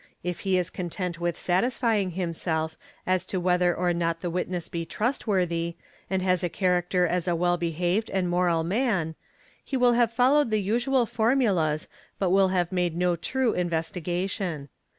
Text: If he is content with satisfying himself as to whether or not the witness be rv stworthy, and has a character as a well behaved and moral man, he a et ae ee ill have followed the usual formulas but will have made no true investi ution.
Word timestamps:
If 0.23 0.39
he 0.39 0.57
is 0.57 0.71
content 0.71 1.19
with 1.19 1.37
satisfying 1.37 2.13
himself 2.17 2.75
as 3.05 3.23
to 3.25 3.39
whether 3.39 3.75
or 3.75 3.93
not 3.93 4.21
the 4.21 4.31
witness 4.31 4.67
be 4.67 4.83
rv 4.83 5.13
stworthy, 5.19 5.75
and 6.09 6.23
has 6.23 6.43
a 6.43 6.49
character 6.49 7.05
as 7.05 7.27
a 7.27 7.35
well 7.35 7.55
behaved 7.55 8.09
and 8.09 8.27
moral 8.27 8.63
man, 8.63 9.13
he 9.63 9.75
a 9.75 9.77
et 9.77 9.77
ae 9.77 9.83
ee 9.83 9.85
ill 9.89 9.93
have 9.93 10.11
followed 10.11 10.49
the 10.49 10.59
usual 10.59 11.05
formulas 11.05 11.87
but 12.17 12.31
will 12.31 12.47
have 12.47 12.71
made 12.71 12.97
no 12.97 13.15
true 13.15 13.53
investi 13.53 14.23
ution. 14.25 14.69